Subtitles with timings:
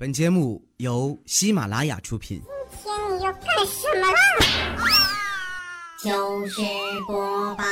[0.00, 2.40] 本节目由喜马拉雅出品。
[2.84, 4.18] 今天你要干什么啦？
[6.00, 6.62] 糗事
[7.04, 7.64] 播报。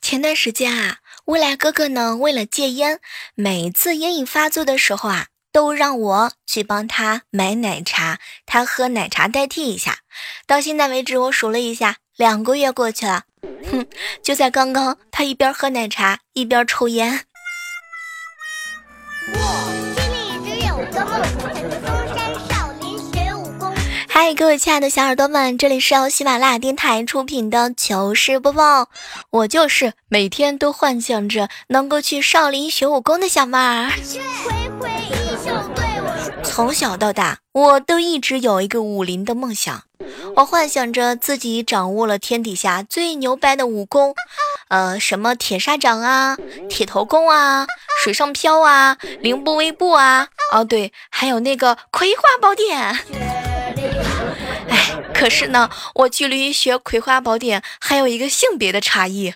[0.00, 3.00] 前段时间啊，未来哥哥呢，为了戒烟，
[3.34, 9.98] 每次烟瘾发作的时候啊，都让我去帮他买奶茶，他喝奶茶代替一下。
[10.46, 13.24] 到现在为止，我数了一下，两个月过去了。
[13.68, 13.84] 哼，
[14.22, 17.24] 就在刚刚，他一边喝奶茶一边抽烟。
[24.20, 28.88] 嗨，各位亲爱的小耳朵们，这里是由喜马拉雅电台出品的糗事播报。
[29.30, 33.92] 我就是每天都幻想着能够去少林学武功的小妹儿。
[36.42, 39.84] 从小到大，我都一直有一个武林的梦想。
[40.34, 44.16] 我幻想着自己掌握了天底下最牛掰的武功，
[44.66, 46.36] 呃，什么铁砂掌啊、
[46.68, 47.68] 铁头功啊、
[48.02, 52.98] 水上漂啊、凌波微步啊，哦对，还有那个葵花宝典。
[55.18, 59.34] 可是呢，我距离学《葵花宝典》还有一个性别的差异。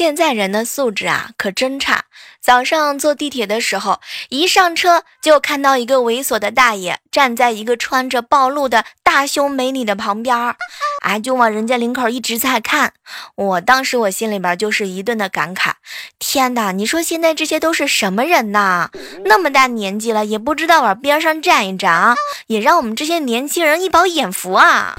[0.00, 2.04] 现在人的素质啊，可真差。
[2.40, 10.56] 早上坐地铁的时候，一上车就看到一个猥琐的大爷站在一个穿着暴露的大胸美女的旁边儿，
[11.02, 12.94] 啊，就往人家领口一直在看。
[13.34, 15.72] 我当时我心里边就是一顿的感慨：
[16.18, 18.88] 天哪，你说现在这些都是什么人呐？
[19.26, 24.96] 那么大年纪了，也不知道往边上站一站啊，也让我们这些年轻人一饱眼福啊！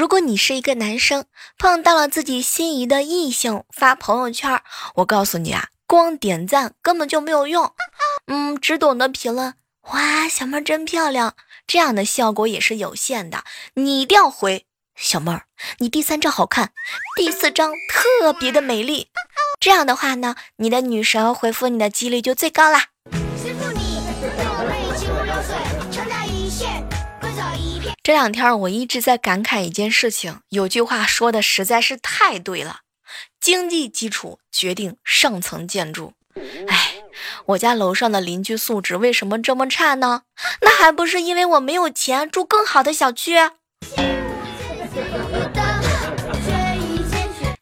[0.00, 1.26] 如果你是一个男生，
[1.58, 4.62] 碰到了自己心仪的异性发朋友圈，
[4.94, 7.74] 我告诉你啊，光点赞根本就没有用，
[8.26, 9.52] 嗯，只懂得评论，
[9.90, 11.34] 哇，小妹儿真漂亮，
[11.66, 13.44] 这样的效果也是有限的。
[13.74, 14.64] 你一定要回，
[14.96, 15.42] 小妹儿，
[15.80, 16.72] 你第三张好看，
[17.14, 19.08] 第四张特别的美丽，
[19.60, 22.86] 这样的话呢，你的女神回复你的几率就最高啦。
[28.02, 32.80] 这两天我一直在感慨一件事情，有句话说的实在是太对了：
[33.38, 36.14] 经济基础决定上层建筑。
[36.68, 36.94] 哎，
[37.44, 40.22] 我家楼上的邻居素质为什么这么差呢？
[40.62, 43.36] 那还不是因为我没有钱住更好的小区。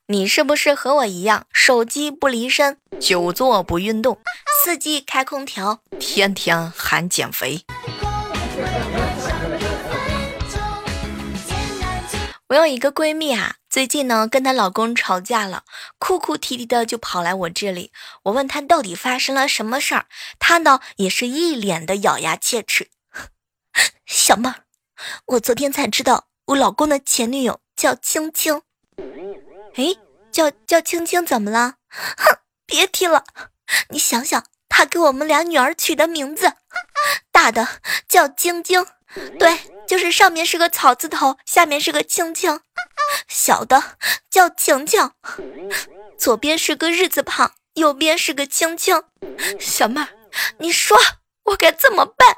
[0.06, 4.20] 你是不是和我一样，手机不离身，久坐不运动，
[4.64, 7.64] 四季开空调，天天喊减肥？
[12.48, 15.64] 我有一个闺蜜啊，最近呢跟她老公吵架了，
[15.98, 17.92] 哭哭啼啼的就跑来我这里。
[18.22, 20.06] 我问她到底发生了什么事儿，
[20.38, 22.88] 她呢也是一脸的咬牙切齿。
[24.06, 24.64] 小妹儿，
[25.26, 28.62] 我昨天才知道我老公的前女友叫青青。
[29.74, 29.94] 哎，
[30.32, 31.74] 叫叫青青怎么了？
[31.90, 33.24] 哼，别提了。
[33.90, 36.54] 你想想，他给我们俩女儿取的名字，
[37.30, 37.68] 大的
[38.08, 38.86] 叫晶晶，
[39.38, 39.56] 对。
[39.88, 42.60] 就是上面是个草字头，下面是个青青，
[43.26, 43.82] 小的
[44.28, 45.12] 叫晴晴，
[46.18, 49.02] 左边是个日字旁，右边是个青青。
[49.58, 50.08] 小妹儿，
[50.58, 50.98] 你说
[51.44, 52.36] 我该怎么办？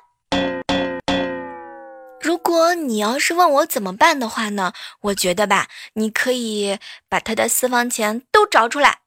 [2.22, 6.78] 如果你要是问我怎么办的话呢，我觉得吧，你可以
[7.08, 9.00] 把他的私房钱都找出来。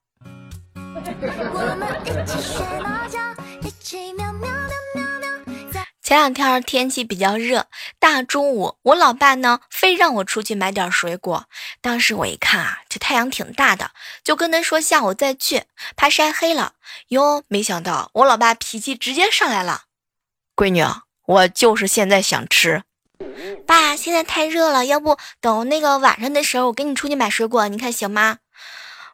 [6.13, 7.65] 前两天天气比较热，
[7.97, 11.47] 大中午我老爸呢非让我出去买点水果。
[11.81, 13.89] 当时我一看啊，这太阳挺大的，
[14.23, 15.63] 就跟他说下午再去，
[15.95, 16.73] 怕晒黑了。
[17.07, 19.85] 哟，没想到我老爸脾气直接上来了。
[20.55, 20.85] 闺女，
[21.25, 22.83] 我就是现在想吃。
[23.65, 28.37] 爸，现在太热了，要不等那个晚上的时候我跟你出去买水果，你看行吗？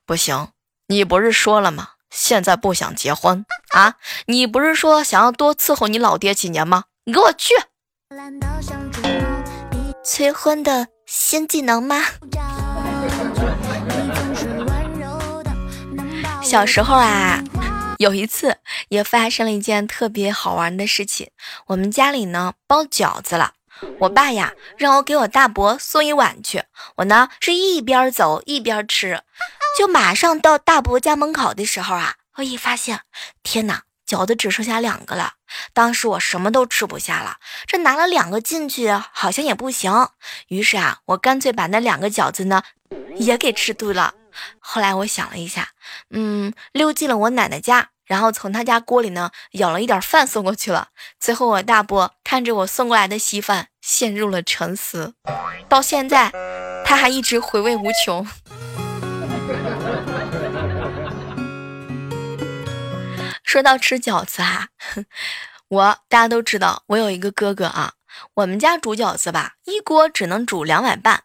[0.05, 0.49] 不行，
[0.87, 1.91] 你不是说了吗？
[2.09, 3.95] 现在不想结婚啊？
[4.25, 6.85] 你不是说想要多伺候你老爹几年吗？
[7.05, 7.53] 你给我去！
[10.03, 12.03] 催婚的新技能吗？
[16.41, 17.43] 小时候啊，
[17.99, 18.57] 有一次
[18.87, 21.29] 也发生了一件特别好玩的事情。
[21.67, 23.53] 我们家里呢包饺子了，
[23.99, 26.63] 我爸呀让我给我大伯送一碗去。
[26.95, 29.21] 我呢是一边走一边吃。
[29.79, 32.99] 就马上到大伯家门口的时候啊，我一发现，
[33.43, 35.35] 天哪，饺子只剩下两个了。
[35.73, 40.09] 当时我什么都吃不下了，这拿了两个进去好像也不行。
[40.49, 42.61] 于是啊，我干脆把那两个饺子呢
[43.15, 44.13] 也给吃对了。
[44.59, 45.69] 后来我想了一下，
[46.09, 50.89] 嗯，溜进了我奶奶家，然后从她家锅里呢舀了一点饭送过去了。
[51.21, 55.13] 最后我大伯看着我送过来的稀饭，陷入了沉思。
[55.69, 56.33] 到现在，
[56.83, 58.27] 他还一直回味无穷。
[63.49, 64.67] 说到吃饺子啊，
[65.69, 67.93] 我大家都知道，我有一个哥哥啊，
[68.35, 71.23] 我们家煮饺子吧，一锅只能煮两碗半，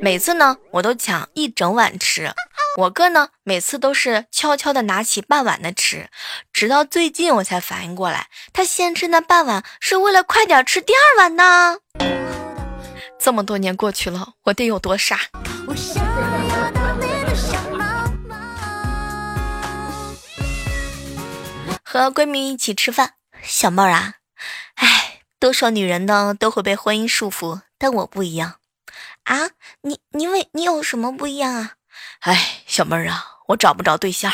[0.00, 2.32] 每次呢我都抢一整碗吃，
[2.76, 6.08] 我哥呢每次都是悄悄的拿起半碗的吃，
[6.52, 11.78] 直到最近我才反应过来，他先吃那半碗是为了快点吃第二碗呢。
[13.18, 15.18] 这么多年过去了，我得有多傻？
[22.00, 24.14] 和闺蜜一起吃饭，小妹儿啊，
[24.74, 28.56] 哎，都说女人呢都会被婚姻束缚，但我不一样
[29.24, 29.50] 啊！
[29.82, 31.74] 你你为你有什么不一样啊？
[32.20, 34.32] 哎，小妹儿啊，我找不着对象。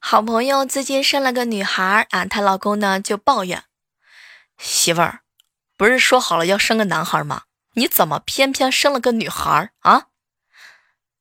[0.00, 3.62] 好朋友最近生了个女孩啊，她老公呢就抱怨
[4.58, 5.20] 媳妇儿，
[5.76, 7.42] 不是说好了要生个男孩吗？
[7.74, 10.07] 你怎么偏偏生了个女孩啊？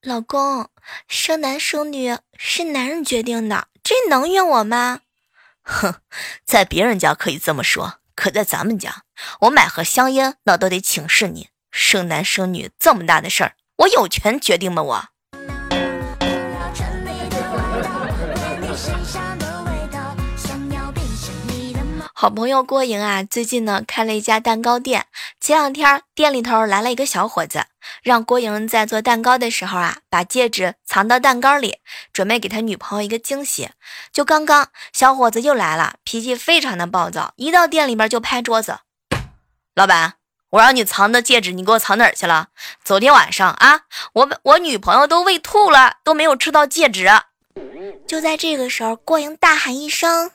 [0.07, 0.69] 老公，
[1.09, 5.01] 生男生女是男人决定的，这能怨我吗？
[5.63, 5.95] 哼，
[6.45, 9.03] 在别人家可以这么说，可在咱们家，
[9.41, 11.49] 我买盒香烟那都得请示你。
[11.71, 14.81] 生男生女这么大的事儿，我有权决定吗？
[14.81, 15.05] 我。
[22.13, 25.07] 好朋友郭莹啊，最近呢开了一家蛋糕店。
[25.39, 27.65] 前两天店里头来了一个小伙子，
[28.03, 31.79] 让郭莹在做蛋糕的时候啊，把戒指藏到蛋糕里，
[32.11, 33.69] 准备给他女朋友一个惊喜。
[34.11, 38.79] 就刚刚，小伙子又来了，脾气非常的暴躁，一到店里边就拍桌子。
[39.75, 40.13] 老板，
[40.49, 42.47] 我让你藏的戒指，你给我藏哪儿去了？
[42.83, 43.81] 昨天晚上啊，
[44.13, 47.09] 我我女朋友都喂吐了，都没有吃到戒指。
[48.07, 50.31] 就在这个时候，郭莹大喊一声。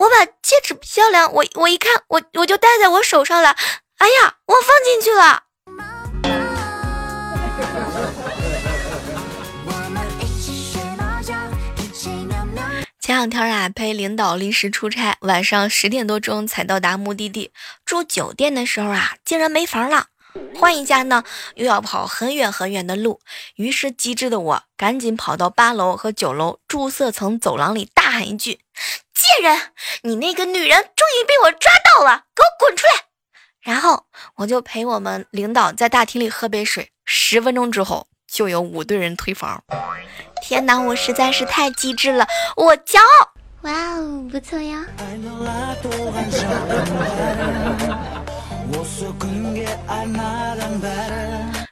[0.00, 3.54] 我把戒指漂亮，我我一看，我我就戴在我手上了。
[3.98, 5.42] 哎呀，我放进去了。
[12.98, 17.52] 前两天啊，陪领导临时出差，晚上十点多钟才到达目的地。
[17.84, 20.06] 住酒店的时候啊，竟然没房了。
[20.54, 21.24] 换一家呢，
[21.56, 23.20] 又要跑很远很远的路。
[23.56, 28.60] 于是机智的我赶紧跑到八楼和九楼注册层走廊里，大喊一句。
[29.38, 29.60] 贱人，
[30.02, 32.92] 你那个女人终于被我抓到了，给我滚出来！
[33.60, 34.06] 然后
[34.36, 36.90] 我就陪我们领导在大厅里喝杯水。
[37.04, 39.62] 十分钟之后，就有五队人退房。
[40.42, 43.30] 天哪，我实在是太机智了，我骄傲！
[43.62, 44.84] 哇哦，不错呀。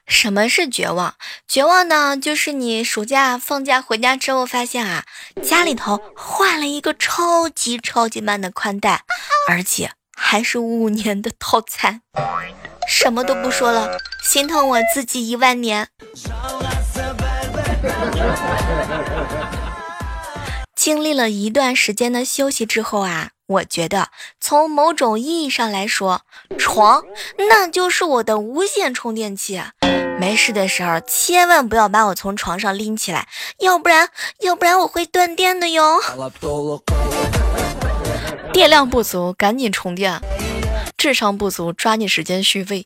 [0.09, 1.13] 什么是绝望？
[1.47, 5.05] 绝望呢，就是你暑假放假回家之后，发现啊，
[5.41, 9.03] 家里头换了一个超级超级慢的宽带，
[9.47, 12.01] 而且还是五年的套餐。
[12.87, 15.87] 什么都不说了，心疼我自己一万年。
[20.75, 23.29] 经历了一段时间的休息之后啊。
[23.49, 24.09] 我觉得，
[24.39, 26.21] 从某种意义上来说，
[26.59, 27.03] 床
[27.49, 29.59] 那就是我的无线充电器。
[30.19, 33.25] 没事的时候，千万不要把我从床上拎起来，
[33.59, 34.09] 要不然，
[34.41, 35.97] 要不然我会断电的哟。
[38.51, 40.19] 电量不足，赶紧充电；
[40.97, 42.85] 智商不足，抓紧时间续费。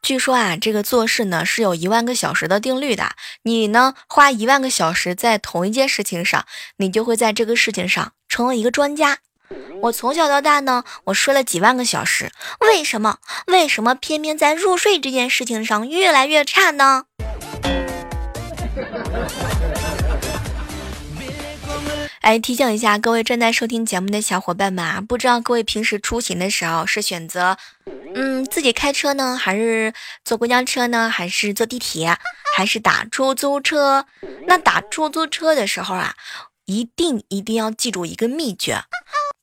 [0.00, 3.10] 据说啊，这个做事呢是有一万个小时的定律的。
[3.42, 6.46] 你呢花一万个小时在同一件事情上，
[6.78, 9.18] 你就会在这个事情上成为一个专家。
[9.82, 12.30] 我从小到大呢，我睡了几万个小时，
[12.60, 13.18] 为什么？
[13.46, 17.04] 为什么偏偏在入睡这件事情上越来越差呢？
[22.22, 27.58] 哎，提醒一下各位正在收听节目的小伙伴们啊，不知道各位平时出行的时候是选择，
[28.14, 29.92] 嗯，自己开车呢，还是
[30.24, 32.16] 坐公交车呢，还是坐地铁，
[32.56, 34.06] 还是打出租车？
[34.46, 36.14] 那打出租车的时候啊，
[36.64, 38.82] 一定一定要记住一个秘诀，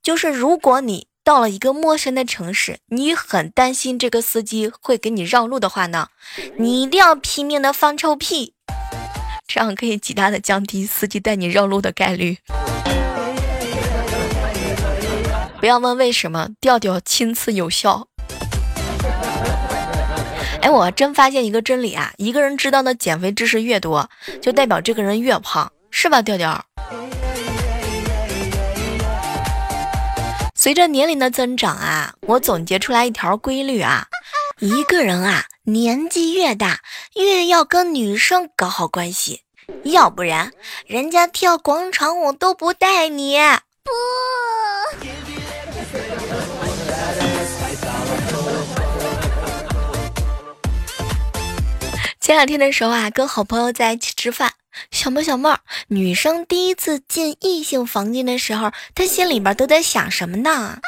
[0.03, 6.07] 就是如果你到了一个陌生的城市，你很担心这个司机会给你绕路的话呢，
[6.57, 8.55] 你一定要拼命的放臭屁。
[9.47, 12.37] 这样可以极大的降低司机带你绕路的概率。
[15.59, 18.07] 不要问为什么，调调亲测有效。
[20.61, 24.09] 哎，我真发现一个真理啊，一个人知道的减肥知识越多，
[24.41, 26.65] 就代表这个人越胖，是吧，调调？
[30.61, 34.05] 随着年龄的增长啊，我总结出来一条规律啊，
[34.59, 36.81] 一个人啊年纪越大，
[37.15, 39.41] 越要跟女生搞好关系，
[39.85, 40.51] 要不然
[40.85, 43.39] 人家跳广场舞都不带你。
[43.83, 43.91] 不。
[52.19, 54.53] 前两天的时候啊，跟好朋友在一起吃饭，
[54.91, 60.79] 小妹小妹儿，女生第一次进异性房间的时候，她心里边都在想什么呢？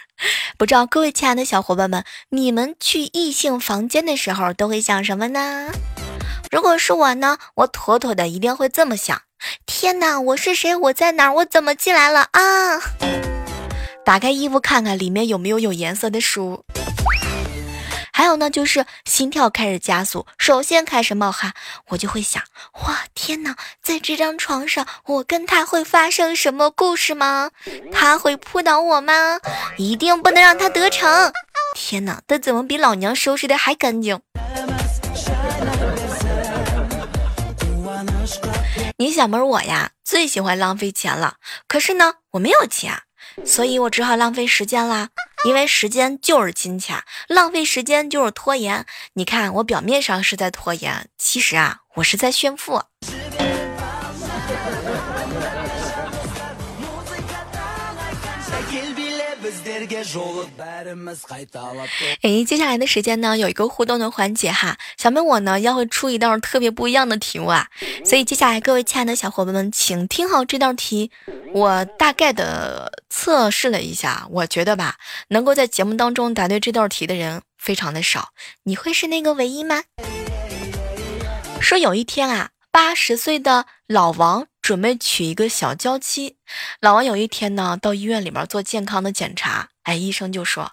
[0.58, 5.70] 不知道各位亲爱的小伙伴们，你们去异性房间的时候都会想什么呢？
[6.50, 9.22] 如果是我呢，我妥妥的一定会这么想：
[9.64, 10.74] 天哪，我是谁？
[10.76, 11.32] 我在哪？
[11.32, 12.80] 我怎么进来了啊？
[14.04, 16.64] 打开衣服看看里面有没有有颜色的书。
[18.20, 21.54] 还有呢，就是心跳开始加速，首先开始冒汗，
[21.88, 22.42] 我就会想：
[22.82, 27.50] 哇，天哪，在这张床上，我跟他会发生什么故事吗？
[27.90, 29.40] 他会扑倒我吗？
[29.78, 31.32] 一定不能让他得逞！
[31.74, 34.20] 天哪，他怎么比老娘收拾的还干净？
[38.98, 41.36] 你小妹我呀，最喜欢浪费钱了，
[41.66, 43.00] 可是呢，我没有钱。
[43.44, 45.08] 所以我只好浪费时间啦，
[45.44, 48.84] 因为时间就是金钱，浪费时间就是拖延。
[49.14, 52.82] 你看，我表面上是在拖延，其实啊，我是在炫富。
[62.22, 67.68] 哎，接下来的时间呢，有一个互动的环节哈，小妹我呢要会出一道特别不一样的题目啊，
[68.04, 71.10] 所以接下来各位亲爱的小伙伴们，请听好这道题。
[71.52, 74.96] 我大概的测试了一下，我觉得吧，
[75.28, 78.30] 能够在节目当中答对这道题的人非常的少，
[78.64, 79.82] 你会是那个唯一吗？
[81.60, 84.46] 说有一天啊，八十岁的老王。
[84.62, 86.36] 准备娶一个小娇妻，
[86.80, 90.72] 老王有一天呢到医院里面做健康的检查，哎，医生就说，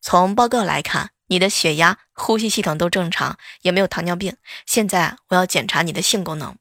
[0.00, 4.36] 从报告来看，你的血压、呼吸系统都正常，也没有糖尿病。
[4.66, 6.56] 现在我要检查你的性功能。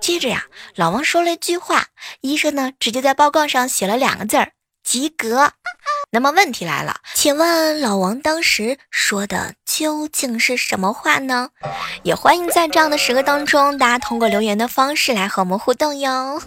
[0.00, 1.86] 接着呀，老王说了一句话，
[2.20, 5.52] 医生呢直接在报告上写了两个字儿：及格。
[6.10, 11.48] 那么问题来了，请问老王当时说的究竟是什么话呢？
[12.02, 16.42] 也欢迎在这样的时刻当中，大家通过留言的方式来和我们互动哟。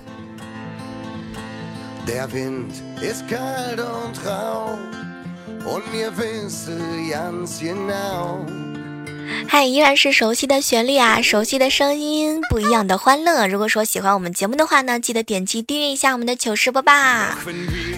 [9.48, 13.48] 嗨，依然是熟悉的旋律啊，熟悉的声音，不一样的欢乐。
[13.48, 16.94] 如果说喜欢我们节目的话呢，记得点击订阅一下我们的糗事播报。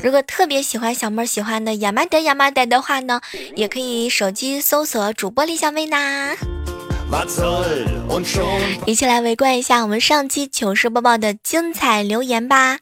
[0.01, 3.19] 如果特别喜欢小妹儿喜欢的亚麻得亚麻得的话呢，
[3.55, 6.33] 也可以手机搜索主播李小妹呐。
[8.85, 12.79] 一起来围观一下我们上期糗事播报的精彩留言吧。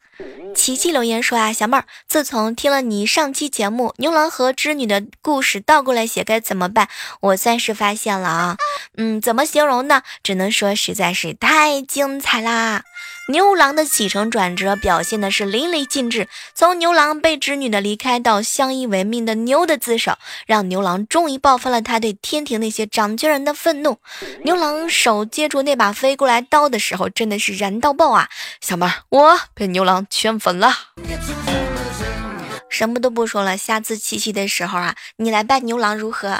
[0.56, 6.88] 琪琪留言说啊，小妹儿，自从听了你上期节目牛郎和织女的故事倒过来写该怎么办？
[7.20, 8.58] 我算是发现了啊，
[8.98, 10.02] 嗯，怎么形容呢？
[10.24, 12.84] 只能说实在是太精彩啦！
[13.28, 23.98] 牛郎的起承转折表现的是淋漓尽致，从牛郎被织女的离开到相依为命的牛的自首，让牛郎终于爆发了他对天庭那些掌权人的愤怒。
[24.44, 28.30] 牛郎手接住那把飞过来刀的时候，真的是燃到爆啊！
[28.62, 30.72] 小妹儿， 我被牛郎圈粉了，
[32.70, 36.38] 什么都不说了，下次七夕的时候啊，你来扮牛郎如何？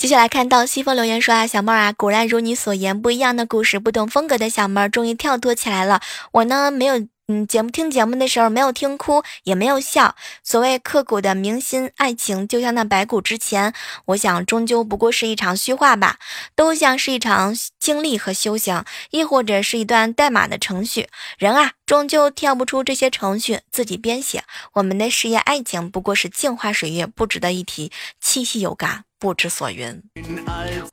[0.00, 6.00] 接下来看到西风留言说啊，小妹儿啊，果然如你所言，不一样的故事，不同风格的小妹儿终于跳脱起来了。
[6.32, 7.06] 我呢，没有。
[7.32, 10.16] 嗯，节目听节目的时候没有听哭，也没有笑。
[10.42, 13.72] 所谓刻骨的铭心爱情，就像那白骨之前，
[14.06, 16.16] 我想终究不过是一场虚化吧，
[16.56, 21.08] 都像是一场经历和修行，亦或者是一段代码的程序。
[21.38, 24.42] 人啊，终究跳不出这些程序，自己编写。
[24.72, 27.92] 我们的事业爱情不过是镜花水月，不值得一提。
[28.20, 30.02] 气息有感，不知所云。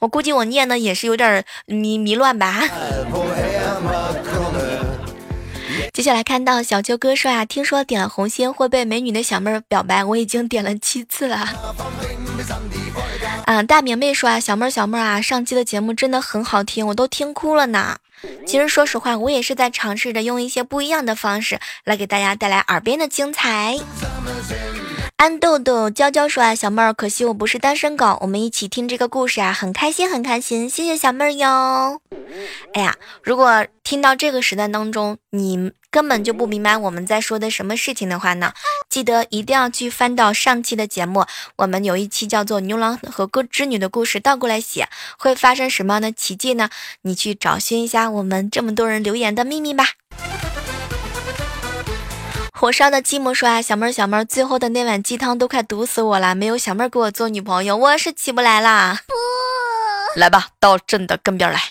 [0.02, 2.62] 我估计我念的也是有点迷迷乱吧。
[5.98, 11.50] 接下来看到小秋哥说啊，听说点了红心会被美女的小妹儿表白，我已经点了七次了。
[13.46, 17.98] 啊，大明妹说啊，小妹儿小妹儿啊，上期的节目真的很好听，我都听哭了呢。
[18.46, 23.76] 其实说实话，我也是在尝试着用一些不一样的方式来给大家带来耳边的精彩。
[25.18, 32.00] 安豆豆娇娇说啊，小妹儿，可惜我不是单身狗，我们一起听这个故事啊，很开心很开心，谢谢小妹儿哟。
[32.76, 38.54] 哎呀，如果听到这个时段当中，你根本就不明白我们在说的什么事情的话呢，
[38.90, 46.70] 记得一定要去翻到上期的节目，我们有一期叫做《牛郎和歌织女的故事》，倒过来写会发生什么样的奇迹呢？
[47.02, 49.86] 你去找寻一下我们这么多人留言的秘密吧。
[52.60, 59.02] 火烧的寂寞说啊，小妹儿小妹儿，最后的那碗鸡汤都快毒死我了，没有小妹儿给我做女朋友，我是起不来啦。
[59.06, 61.62] 不，来吧，到朕的跟边来。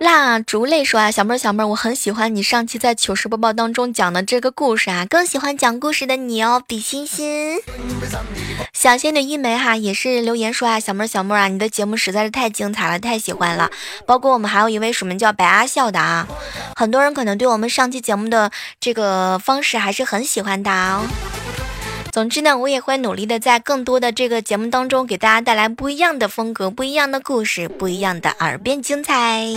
[0.00, 7.58] 蜡烛泪说啊，小妹儿小妹儿，我很喜欢你上期在糗事播报当中讲的这个故事啊，更喜欢讲故事的你哦，比心心。
[8.74, 13.70] 小仙女一枚哈也是留言说啊，小妹儿小妹儿啊，你的节目实在是太精彩了，太喜欢了。
[14.04, 16.28] 包括我们还有一位署名叫白阿笑的啊，
[16.76, 18.50] 很多人可能对我们上期节目的
[18.80, 21.06] 这个方式还是很喜欢的哦。
[22.12, 29.48] 总之呢，我也会努力的在更多的这个节目当中给大家带来不一样的风格、不一样的故事、不一样的耳边精彩。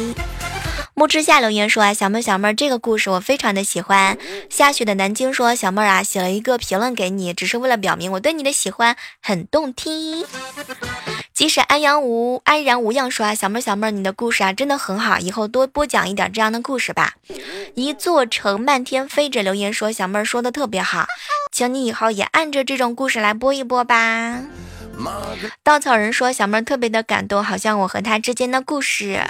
[0.96, 4.18] 木之下留言说啊，小妹小妹，这个故事我非常的喜欢。
[4.50, 10.26] 下雪的南京说，小妹啊，写了一个评论给你，只是为了表明我对你的喜欢很动听。
[11.38, 17.14] 即使安阳无安然无恙说啊，小妹儿小妹儿，你的故事啊真的很好，以后多播讲一点这样的故事吧。
[17.76, 21.06] 一座城漫天飞着留言说，小妹儿说的特别好，
[21.52, 24.42] 请你以后也按着这种故事来播一播吧。
[25.62, 29.22] 稻草人说，小妹儿特别的感动，好像我和他之间的故事。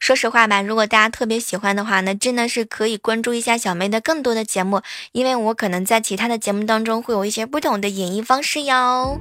[0.00, 9.18] 说实话吧，如果大家特别喜欢的话，那真的是可以关注一下小妹的更多的节目，因为我可能在其他的节目当中会有一些不同的演绎方式哟。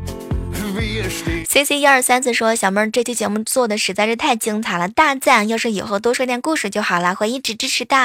[1.47, 5.47] C C 一二三四说：“小妹儿，这期节目做的实在是太精彩了，大赞！
[5.47, 7.95] 要是以后多说点故事就好了，会一直支持的。”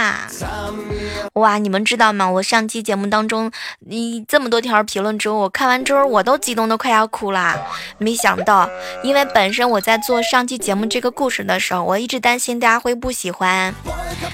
[1.35, 2.29] 哇，你们知道吗？
[2.29, 3.51] 我上期节目当中，
[3.87, 7.57] 你这么多条评论之后，我看完之后我都激动的快要哭了。
[7.97, 8.69] 没想到，
[9.03, 13.75] 因为本身我在做上期节目这个故事的时候，我一直担心大家会不喜欢，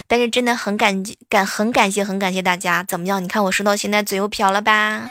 [0.09, 2.85] 但是真的很感感很感谢很感谢大家。
[2.89, 3.23] 怎么样？
[3.23, 5.09] 你看我说到现在嘴又瓢了吧？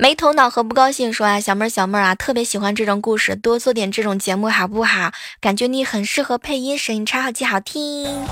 [0.00, 5.10] 没头脑和不高兴说啊，小妹儿小妹儿啊，特别喜欢这种故事，多做点这种节目好不好？
[5.40, 8.24] 感觉你很适合配音，声音超好记好听。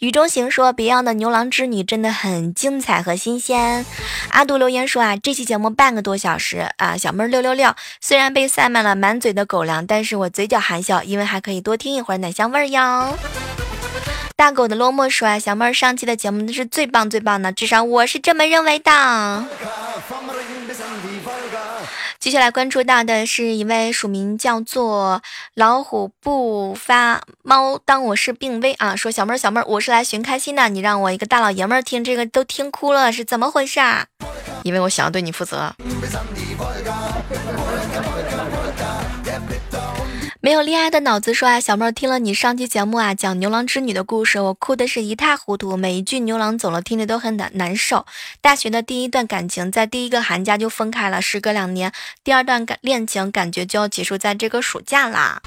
[0.00, 3.86] 雨中行说，Beyond 的牛郎织女真的很精彩和新鲜。
[4.30, 7.72] 阿杜留言说啊，这期节目半个多小时啊，小妹儿六六六。
[8.00, 13.16] 虽然被塞满了满嘴的狗粮，但是我嘴角含笑，因为还可以多听一会儿奶香味儿哟。
[14.34, 19.44] 大狗的落寞说啊，小妹儿上期的节目是最棒最棒的，至少我是这么认为的。
[22.18, 25.22] 接下来关注到的是一位署名叫做
[25.54, 34.06] 老虎不发猫，当我是病危啊，说小妹儿小妹儿，我是来寻开心的，你让我一个大老爷们儿听这个都听哭了，是怎么回事啊？
[34.62, 35.74] 因为我想要对你负责。
[40.42, 48.06] 没有恋爱的脑子说啊，小妹儿听了你上期节目啊，讲牛郎织女的故事，我哭的是一塌糊涂，每一句牛郎走了，听着都很难难受。
[48.40, 51.92] 大学的第一段感情在第一个寒假就分开了，时隔两年，
[52.24, 55.42] 第二段感恋情感觉就要结束在这个暑假啦。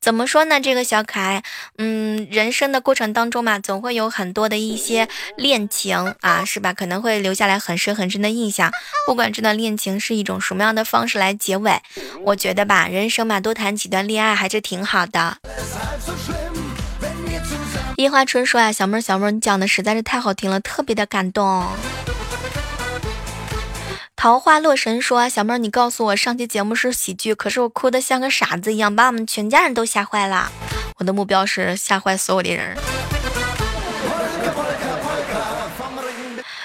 [0.00, 0.58] 怎么说呢？
[0.58, 1.42] 这个小可爱，
[1.76, 5.06] 嗯，人生的过程当中嘛，总会有很多的一些
[5.36, 6.72] 恋情啊，是吧？
[6.72, 8.70] 可能会留下来很深很深的印象。
[9.06, 11.78] 不管这段恋情是一种什么样的方式来结尾，
[12.24, 14.22] 我觉得吧，人生嘛，多谈几段恋。
[14.22, 15.38] 爱还是挺好的。
[17.96, 21.66] 樱花春说呀，小妹儿小妹儿，你讲的实在是太好听了，特别的感动。
[24.22, 30.48] 桃花洛神说，小妹儿，你告诉我上期节目是喜剧，可是我哭得像个傻子一样，把我们全家人都吓坏了。
[31.00, 32.76] 我的目标是吓坏所有的人。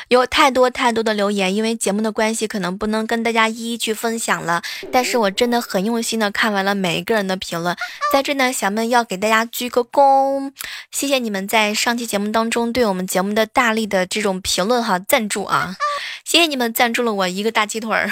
[0.09, 4.61] 有太多太多的留言，因为节目的关系，可能不能跟大家一一去分享了。
[4.91, 7.75] 但是我真的很用心的看完了每一个人的评论，
[8.13, 10.51] 在这呢，小妹要给大家鞠个躬，
[10.91, 15.75] 谢谢你们在上期节目当中对我们节目的大力的这种评论哈赞助啊，
[16.23, 18.09] 谢谢你们赞助了我一个大鸡腿儿。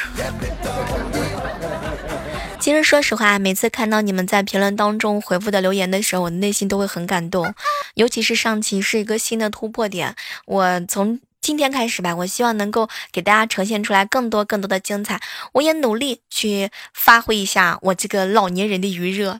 [2.59, 7.53] 其实说实话，每次看到你们在评论当中回复的留言的时候，我内心都会很感动，
[7.93, 10.13] 尤其是上期是一个新的突破点，
[10.45, 11.21] 我从。
[11.45, 15.21] 今天开始吧，我希望能够给大家呈现出来更多更多的精彩。
[15.51, 19.39] 我也努力去发挥一下我这个老年人的余热。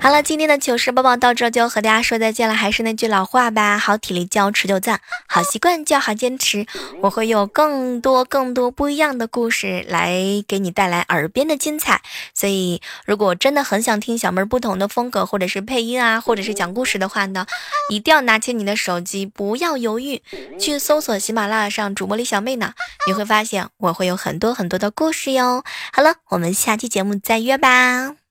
[0.00, 2.54] 好了，今天的糗事播报到这就和大家说再见了。
[2.54, 6.66] 还是那句老话吧，好体力叫持久战，好习惯叫好坚持。
[7.02, 12.00] 我会有更多更多不一样的故事来给你带来耳边的精彩。
[12.32, 17.44] 所以，如果真的很想听小妹儿不同的风格，或者是配音啊，或者是讲故事的话呢，
[17.90, 20.22] 一定要拿起你的手机，不要犹豫，
[20.58, 22.72] 去搜索喜马拉雅上主播李小妹呢，
[23.06, 25.64] 你会发现我会有很多很多的故事哟。
[25.92, 28.27] 好了，我们下期节目再约吧。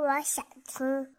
[0.00, 1.14] 我想听。